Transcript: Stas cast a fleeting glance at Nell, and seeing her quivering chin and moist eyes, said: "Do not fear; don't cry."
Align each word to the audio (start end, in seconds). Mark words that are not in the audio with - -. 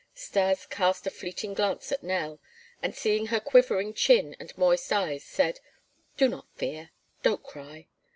Stas 0.15 0.65
cast 0.65 1.05
a 1.05 1.11
fleeting 1.11 1.53
glance 1.53 1.91
at 1.91 2.01
Nell, 2.01 2.39
and 2.81 2.95
seeing 2.95 3.27
her 3.27 3.39
quivering 3.39 3.93
chin 3.93 4.35
and 4.39 4.57
moist 4.57 4.91
eyes, 4.91 5.23
said: 5.23 5.59
"Do 6.17 6.27
not 6.27 6.47
fear; 6.55 6.89
don't 7.21 7.43
cry." 7.43 7.87